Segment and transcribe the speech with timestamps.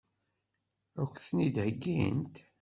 [1.01, 2.35] Ad k-ten-id-heggint?